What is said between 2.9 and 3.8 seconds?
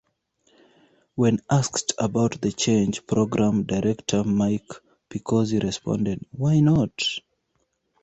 program